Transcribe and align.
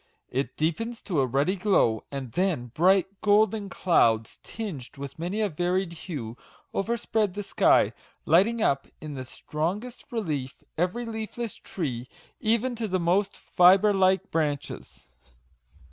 It 0.31 0.57
deepens 0.57 0.99
to 1.03 1.19
a 1.21 1.27
ruddy 1.27 1.55
glow; 1.55 2.05
and 2.11 2.31
then 2.31 2.71
bright, 2.73 3.21
golden 3.21 3.69
clouds, 3.69 4.39
tinged 4.41 4.97
with 4.97 5.19
many 5.19 5.41
a 5.41 5.47
varied 5.49 5.93
hue, 5.93 6.35
overspread 6.73 7.35
the 7.35 7.43
sky, 7.43 7.93
lighting 8.25 8.63
up 8.63 8.87
in 8.99 9.13
the 9.13 9.25
strongest 9.25 10.11
relief 10.11 10.55
every 10.75 11.05
leafless 11.05 11.53
tree, 11.53 12.09
even 12.39 12.75
to 12.77 12.87
the 12.87 12.99
most 12.99 13.37
fibre 13.37 13.93
like 13.93 14.31
branches. 14.31 15.07